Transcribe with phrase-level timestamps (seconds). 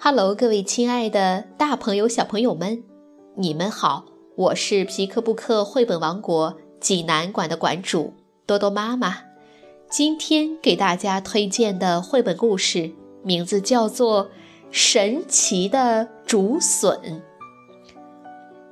[0.00, 2.84] Hello，各位亲爱的大朋友、小朋友们，
[3.34, 4.04] 你们好！
[4.36, 8.14] 我是皮克布克绘本王国济南馆的馆主
[8.46, 9.16] 多多妈妈。
[9.90, 12.92] 今天给大家推荐的绘本故事
[13.24, 14.26] 名字叫做
[14.70, 16.96] 《神奇的竹笋》。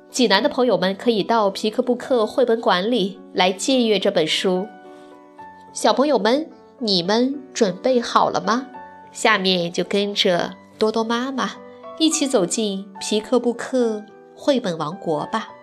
[0.09, 4.65] 济南的朋友们可以到皮克布克绘本馆里来借阅这本书。
[5.73, 6.49] 小朋友们，
[6.79, 8.67] 你们准备好了吗？
[9.11, 11.51] 下面就跟着多多妈妈
[11.99, 14.03] 一起走进皮克布克
[14.35, 15.56] 绘本王国吧。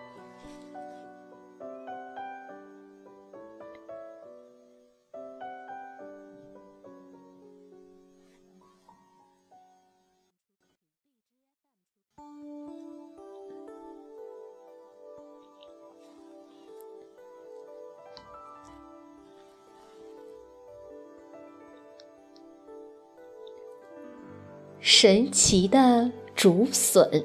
[24.86, 27.24] 神奇的竹笋，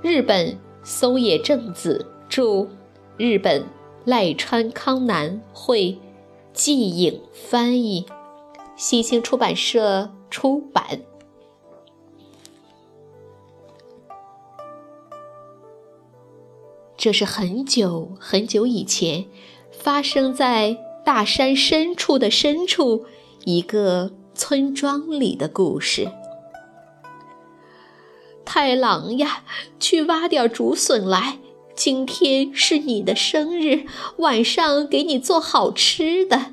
[0.00, 2.66] 日本松野正子著，
[3.18, 3.62] 日本
[4.06, 5.98] 赖川康男绘，
[6.54, 8.06] 季影翻译，
[8.76, 11.02] 新兴出版社出版。
[16.96, 19.26] 这是很久很久以前，
[19.70, 23.04] 发生在大山深处的深处
[23.44, 26.10] 一个村庄里的故事。
[28.52, 29.44] 太郎呀，
[29.78, 31.38] 去挖点竹笋来！
[31.76, 36.46] 今天是你的生日，晚上给你做好吃的。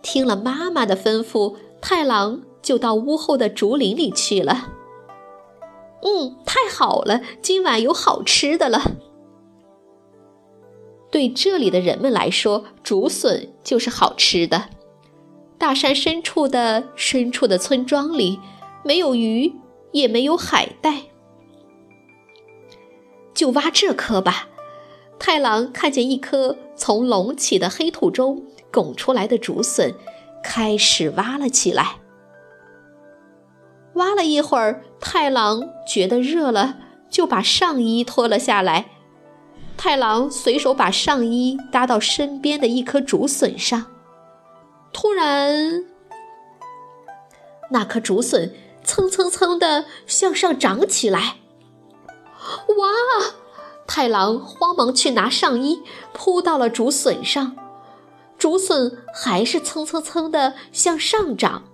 [0.00, 4.70] 听了妈妈的吩咐，太郎就到屋后的竹林里去了。
[6.00, 8.92] 嗯，太好了，今晚有好吃的了。
[11.10, 14.70] 对这里的人们来说，竹笋就是好吃的。
[15.58, 18.40] 大山深处的深处的村庄里，
[18.82, 19.52] 没有鱼。
[19.92, 21.02] 也没有海带，
[23.34, 24.48] 就挖这颗吧。
[25.18, 29.94] 太郎看见一颗从隆起的黑土中拱出来的竹笋，
[30.42, 31.96] 开始挖了起来。
[33.94, 36.78] 挖了一会儿，太郎觉得热了，
[37.10, 38.86] 就把上衣脱了下来。
[39.76, 43.86] 太郎随手把上衣搭到身边的一颗竹笋上，
[44.92, 45.84] 突然，
[47.70, 48.54] 那颗竹笋。
[48.84, 51.36] 蹭蹭蹭地向上长起来！
[52.68, 52.86] 哇！
[53.86, 55.82] 太郎慌忙去拿上衣，
[56.12, 57.56] 扑到了竹笋上。
[58.38, 61.64] 竹笋还是蹭蹭蹭地向上长。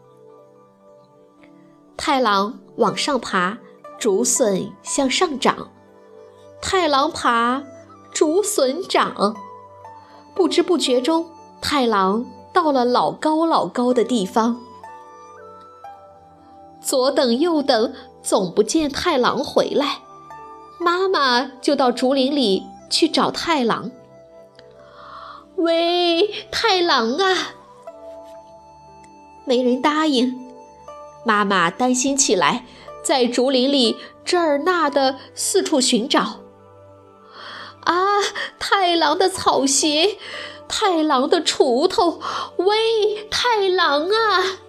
[1.97, 3.59] 太郎往上爬，
[3.99, 5.71] 竹笋向上长。
[6.61, 7.63] 太郎爬，
[8.13, 9.37] 竹笋长。
[10.35, 11.27] 不知不觉中，
[11.61, 14.61] 太郎到了老高老高的地方。
[16.87, 17.93] 左等右等，
[18.23, 20.03] 总不见太郎回来，
[20.79, 23.91] 妈妈就到竹林里去找太郎。
[25.57, 27.55] 喂，太郎啊！
[29.45, 30.33] 没人答应，
[31.25, 32.65] 妈妈担心起来，
[33.03, 36.37] 在竹林里这儿那的四处寻找。
[37.81, 38.21] 啊，
[38.61, 40.19] 太郎的草鞋，
[40.69, 42.21] 太郎的锄头，
[42.59, 44.61] 喂，太郎啊！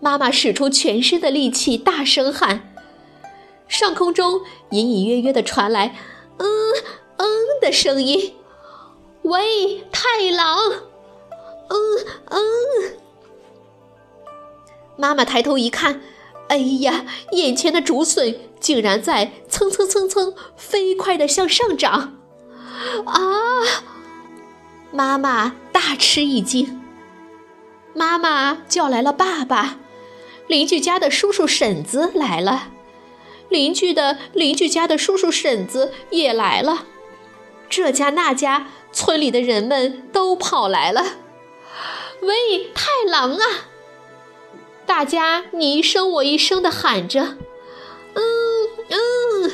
[0.00, 2.74] 妈妈使出全身的力气，大声喊。
[3.68, 4.40] 上空中
[4.70, 5.94] 隐隐约约地传来
[6.38, 6.46] “嗯
[7.18, 7.26] 嗯”
[7.60, 8.34] 的声音。
[9.22, 10.58] “喂，太郎
[11.68, 11.78] ！”“嗯
[12.30, 12.40] 嗯。”
[14.96, 16.00] 妈妈抬头一看，
[16.48, 22.18] 哎呀，眼前的竹笋竟然在蹭蹭蹭蹭飞快地向上长！
[23.04, 23.20] 啊！
[24.90, 26.82] 妈妈大吃一惊。
[27.94, 29.76] 妈妈叫来了爸爸。
[30.50, 32.70] 邻居家的叔叔婶子来了，
[33.48, 36.86] 邻居的邻居家的叔叔婶子也来了，
[37.68, 41.18] 这家那家村里的人们都跑来了。
[42.22, 43.44] 喂，太郎啊！
[44.84, 47.36] 大家你一声我一声的喊着，
[48.14, 48.24] 嗯
[48.88, 49.52] 嗯。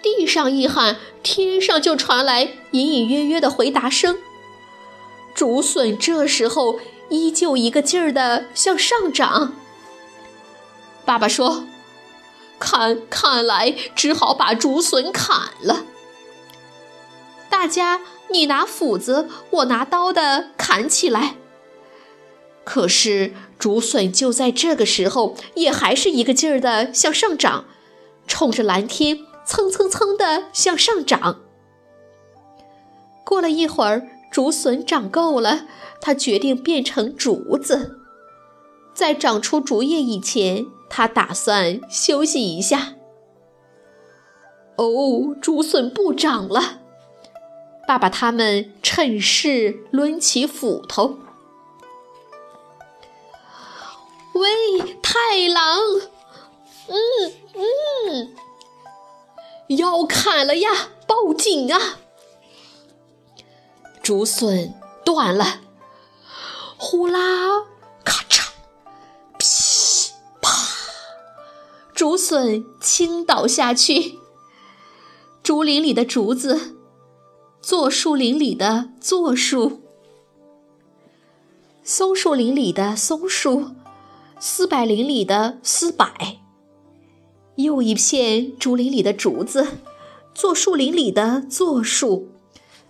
[0.00, 4.16] 地上一喊，天上就传来隐隐约约的回答声。
[5.34, 6.78] 竹笋这时候。
[7.10, 9.54] 依旧一个劲儿地向上涨。
[11.04, 11.66] 爸爸说
[12.58, 15.84] ：“看，看来只好把竹笋砍了。”
[17.50, 21.34] 大家你拿斧子，我拿刀的砍起来。
[22.64, 27.64] 可是竹笋就在这个时候，也还是一个劲儿地向上涨，
[28.28, 31.40] 冲着蓝天蹭蹭蹭地向上涨。
[33.24, 35.66] 过了一会儿，竹笋长够了。
[36.00, 37.98] 他决定变成竹子，
[38.94, 42.94] 在长出竹叶以前，他打算休息一下。
[44.76, 46.80] 哦，竹笋不长了。
[47.86, 51.18] 爸爸他们趁势抡起斧头。
[54.32, 55.80] 喂，太郎！
[56.88, 56.96] 嗯
[57.54, 58.34] 嗯，
[59.76, 60.70] 要砍了呀！
[61.06, 61.98] 报警啊！
[64.02, 64.74] 竹笋
[65.04, 65.60] 断了，
[66.76, 67.66] 呼啦，
[68.02, 68.48] 咔嚓，
[69.38, 70.50] 噼啪，
[71.94, 74.18] 竹笋倾倒下去。
[75.42, 76.76] 竹林里的竹子，
[77.60, 79.80] 做树林里的柞树，
[81.84, 83.70] 松树林里的松树，
[84.38, 86.40] 四百林里的四百，
[87.56, 89.66] 又一片竹林里的竹子，
[90.34, 92.28] 做树林里的做树，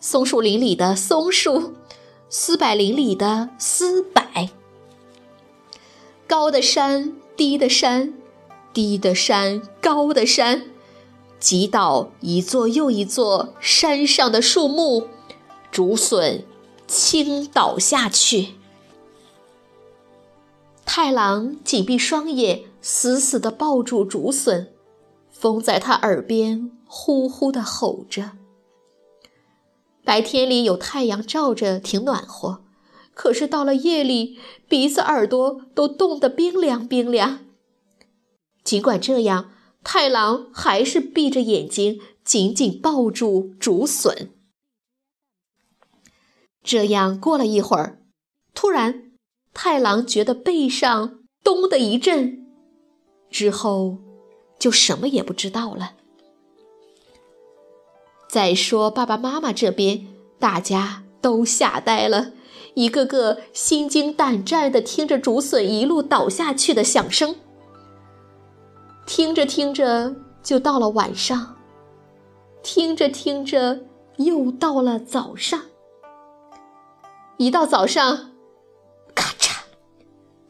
[0.01, 1.75] 松树林里的松树，
[2.31, 4.23] 丝柏林里的丝柏，
[6.27, 8.15] 高的山，低的山，
[8.73, 10.63] 低的山，高的山。
[11.39, 15.09] 击倒一座又一座山上的树木，
[15.71, 16.45] 竹笋
[16.87, 18.55] 倾倒下去。
[20.85, 24.69] 太郎紧闭双眼，死死地抱住竹笋，
[25.31, 28.33] 风在他耳边呼呼地吼着。
[30.11, 32.65] 白天里有太阳照着，挺暖和；
[33.15, 37.39] 可是到了夜里，鼻子、耳朵都冻得冰凉冰凉。
[38.65, 39.53] 尽管这样。
[39.85, 44.33] 太郎还是闭着眼睛，紧紧抱住竹笋。
[46.65, 48.03] 这样过了一会儿，
[48.53, 49.13] 突然，
[49.55, 52.47] 太郎觉得背上“咚”的一震，
[53.31, 53.99] 之后
[54.59, 55.95] 就什么也不知道了。
[58.31, 60.07] 再说爸爸妈妈这边，
[60.39, 62.31] 大家都吓呆了，
[62.75, 67.35] 一个个心惊胆战地听着竹笋一路倒下去的响声。
[69.05, 71.57] 听着听着，就到了晚上；
[72.63, 73.81] 听着听着，
[74.19, 75.63] 又到了早上。
[77.37, 78.31] 一到早上，
[79.13, 79.57] 咔嚓，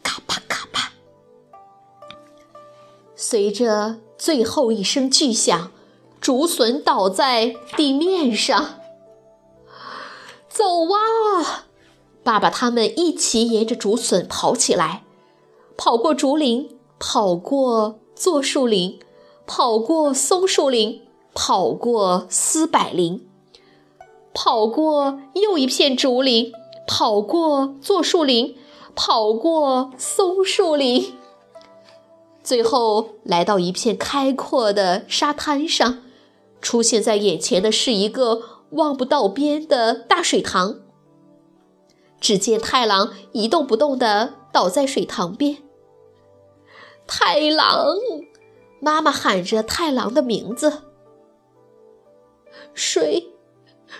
[0.03, 0.93] 咔啪咔啪，
[3.17, 5.73] 随着最后一声巨响，
[6.21, 8.81] 竹笋倒在地面上。
[10.49, 11.65] 走啊！
[12.23, 15.05] 爸爸他们一起沿着竹笋跑起来，
[15.77, 17.97] 跑过竹林，跑过。
[18.21, 19.01] 柞树林，
[19.47, 21.01] 跑过松树林，
[21.33, 23.27] 跑过丝柏林，
[24.35, 26.53] 跑过又一片竹林，
[26.87, 28.59] 跑过柞树林，
[28.95, 31.15] 跑过松树林，
[32.43, 36.03] 最后来到一片开阔的沙滩上，
[36.61, 40.81] 出现在眼前的是一个望不到边的大水塘。
[42.21, 45.59] 只见太郎一动不动地倒在水塘边。
[47.07, 47.97] 太郎，
[48.81, 50.83] 妈妈喊着太郎的名字。
[52.75, 53.33] 水，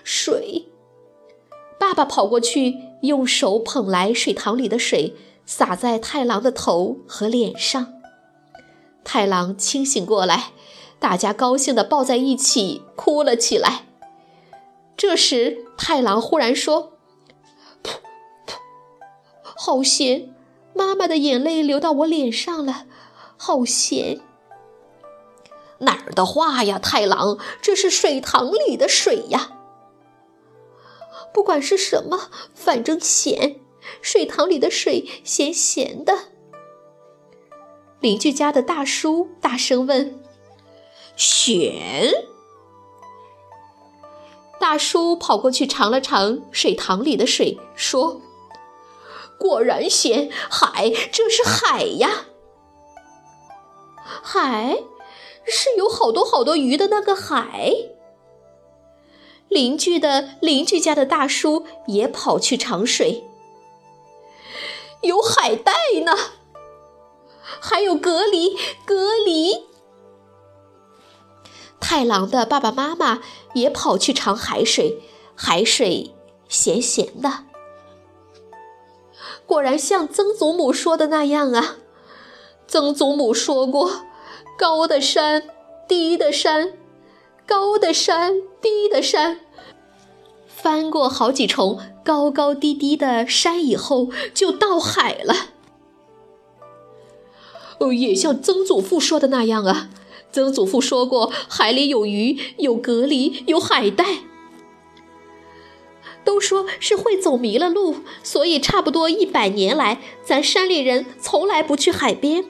[0.05, 0.69] 水。
[1.79, 5.17] 爸爸跑过去，用手捧来水塘里的水，
[5.47, 7.95] 洒在太郎的头和脸上。
[9.03, 10.53] 太郎清醒过来，
[11.01, 13.87] 大家高兴地抱在一起哭了起来。
[14.97, 16.93] 这时，太郎忽然说
[17.83, 17.95] ：“噗
[18.47, 18.57] 噗，
[19.43, 20.35] 好咸，
[20.75, 22.85] 妈妈的眼泪流到我脸上了。”
[23.39, 24.21] 好咸！
[25.79, 29.53] 哪儿的话呀，太郎，这是水塘里的水呀。
[31.33, 33.57] 不管是什么，反正咸。
[34.03, 36.29] 水塘里的水咸咸的。
[38.01, 40.21] 邻居家的大叔大声问
[41.21, 42.15] ：“咸？”
[44.59, 48.23] 大叔跑过去尝了尝水塘里的水，说
[49.39, 52.25] ：“果然咸，海，这是海呀。”
[54.03, 54.83] 海，
[55.45, 57.75] 是有好多好多鱼的那个海。
[59.49, 63.25] 邻居的邻居家的大叔也跑去尝水，
[65.03, 65.73] 有海带
[66.05, 66.17] 呢，
[67.43, 68.95] 还有蛤蜊，蛤
[69.27, 69.70] 蜊。
[71.81, 73.21] 太郎的爸爸妈妈
[73.55, 75.01] 也跑去尝海水，
[75.35, 76.15] 海水
[76.49, 77.45] 咸咸的，
[79.47, 81.77] 果然像曾祖母说的那样啊。
[82.69, 84.03] 曾祖母说过。
[84.57, 85.45] 高的山，
[85.89, 86.75] 低的山，
[87.47, 89.41] 高的山，低的山。
[90.47, 95.35] 翻过好几重高高低低的山以后，就到海了。
[97.79, 99.89] 哦，也像曾祖父说的那样啊。
[100.33, 104.05] 曾祖父说过，海里有鱼，有蛤蜊，有海带。
[106.23, 112.45] 都说是会走迷了路，所以差不多一百年来，咱山里人从来不去海边。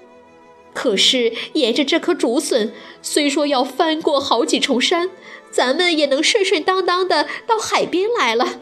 [0.75, 5.11] 可是沿着这棵竹笋，虽说要翻过好几重山，
[5.51, 8.61] 咱们也能顺顺当当的到海边来了。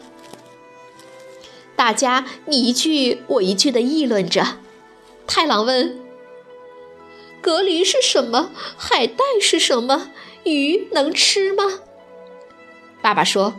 [1.75, 4.57] 大家你一句我一句的议论着。
[5.27, 5.99] 太郎问
[7.41, 8.51] ：“蛤蜊是什么？
[8.77, 10.11] 海带是什么？
[10.43, 11.79] 鱼能吃吗？”
[13.01, 13.53] 爸爸说。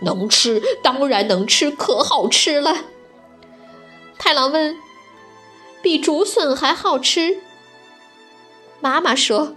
[0.00, 2.84] 能吃，当然能吃，可好吃了。
[4.18, 4.76] 太郎问
[5.80, 7.38] ：“比竹笋还好吃？”
[8.78, 9.56] 妈妈说：“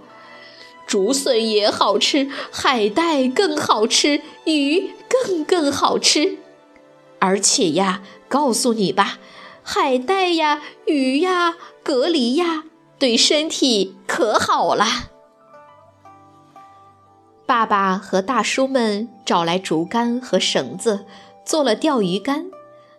[0.87, 6.37] 竹笋也好吃，海带更好吃，鱼更更好吃。
[7.19, 9.19] 而且呀，告诉你吧，
[9.61, 12.63] 海带呀，鱼呀，蛤蜊呀，
[12.99, 14.85] 对身体可好了。”
[17.47, 21.05] 爸爸和大叔们找来竹竿和绳子，
[21.43, 22.51] 做了钓鱼竿。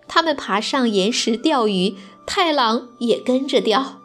[0.08, 1.94] 他们爬上岩石钓鱼，
[2.26, 4.00] 太郎也跟着钓。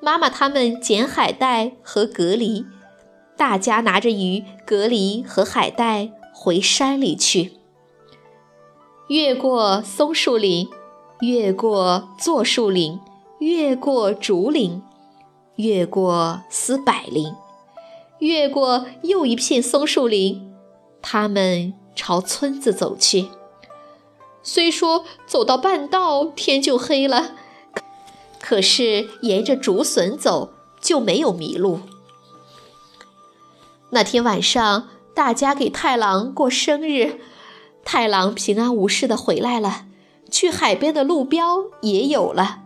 [0.00, 2.64] 妈妈他们捡海带和蛤蜊，
[3.36, 7.52] 大家拿着鱼、蛤蜊和海带回山里去。
[9.08, 10.68] 越过松树林，
[11.20, 12.98] 越过柞树林，
[13.40, 14.82] 越过竹林，
[15.58, 17.34] 越过丝柏林。
[18.20, 20.52] 越过又一片松树林，
[21.02, 23.28] 他们朝村子走去。
[24.42, 27.32] 虽说走到半道天就黑了，
[28.40, 31.80] 可是沿着竹笋走就没有迷路。
[33.90, 37.18] 那天晚上，大家给太郎过生日，
[37.84, 39.86] 太郎平安无事的回来了。
[40.30, 42.60] 去海边的路标也有了，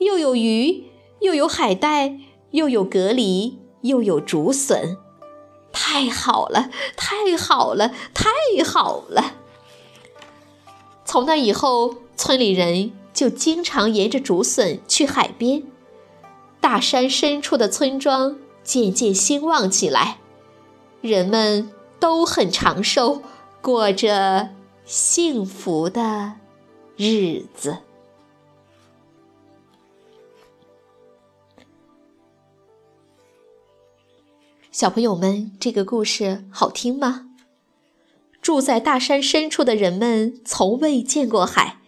[0.00, 0.84] 又有鱼，
[1.20, 2.18] 又有海带，
[2.50, 3.54] 又有蛤蜊。
[3.84, 4.96] 又有竹笋，
[5.70, 9.34] 太好了，太好了，太好了！
[11.04, 15.64] 从那以后，村里人就经常沿着竹笋去海边。
[16.62, 20.16] 大山深处的村庄渐渐兴旺起来，
[21.02, 23.20] 人们都很长寿，
[23.60, 24.48] 过着
[24.86, 26.36] 幸福的
[26.96, 27.80] 日子。
[34.74, 37.28] 小朋友们，这个故事好听吗？
[38.42, 41.78] 住在大山深处的人们从未见过海，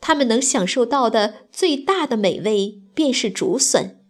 [0.00, 4.00] 他们能享受到的最大的美味便是竹笋。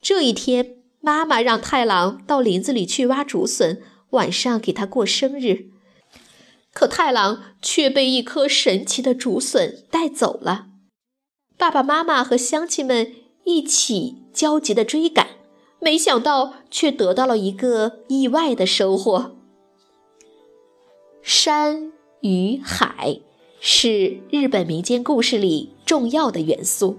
[0.00, 5.70] 这一天，妈妈让太郎到林子里去挖竹笋，晚上给他过生日。
[6.72, 10.68] 可太郎却被一颗神奇的竹笋带走了。
[11.56, 15.37] 爸爸妈妈和乡亲们一起焦急地追赶。
[15.80, 19.36] 没想到，却得到了一个意外的收获。
[21.22, 23.20] 山与海
[23.60, 26.96] 是日本民间故事里重要的元素。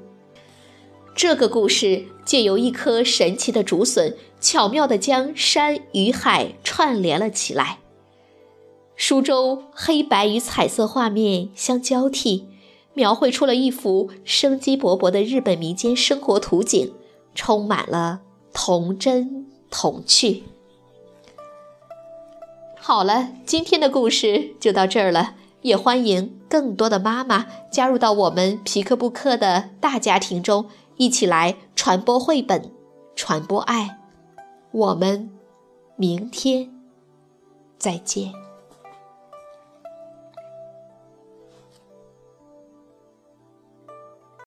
[1.15, 7.79] 这个故事借由一颗神奇的竹笋，巧妙地将山与海串联了起来。
[8.95, 12.47] 书中黑白与彩色画面相交替，
[12.93, 16.93] 描绘出了一幅生机勃勃的日本民间生活图景，
[17.35, 18.21] 充满了。
[18.53, 20.43] 童真童趣。
[22.79, 25.35] 好了，今天的故事就到这儿了。
[25.61, 32.71] 也欢迎更多的妈妈加入到我们皮克布克的大家庭中，一起来传播绘本，
[33.13, 33.99] 传播爱。
[34.71, 35.29] 我们
[35.97, 36.71] 明天
[37.77, 38.48] 再见。